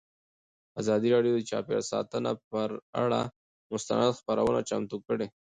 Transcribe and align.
ازادي 0.81 1.07
راډیو 1.15 1.33
د 1.37 1.41
چاپیریال 1.51 1.85
ساتنه 1.93 2.31
پر 2.49 2.69
اړه 3.03 3.21
مستند 3.71 4.17
خپرونه 4.19 4.59
چمتو 4.69 4.97
کړې. 5.07 5.27